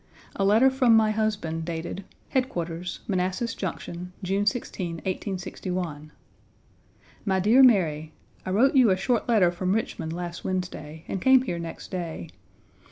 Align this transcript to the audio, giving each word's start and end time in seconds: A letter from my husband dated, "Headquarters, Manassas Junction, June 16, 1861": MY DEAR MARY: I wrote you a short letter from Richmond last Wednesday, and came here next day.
A 0.35 0.43
letter 0.43 0.71
from 0.71 0.95
my 0.97 1.11
husband 1.11 1.63
dated, 1.63 2.03
"Headquarters, 2.29 3.01
Manassas 3.07 3.53
Junction, 3.53 4.13
June 4.23 4.47
16, 4.47 4.95
1861": 4.95 6.11
MY 7.23 7.39
DEAR 7.39 7.61
MARY: 7.61 8.11
I 8.43 8.49
wrote 8.49 8.73
you 8.73 8.89
a 8.89 8.97
short 8.97 9.29
letter 9.29 9.51
from 9.51 9.75
Richmond 9.75 10.11
last 10.11 10.43
Wednesday, 10.43 11.03
and 11.07 11.21
came 11.21 11.43
here 11.43 11.59
next 11.59 11.91
day. 11.91 12.29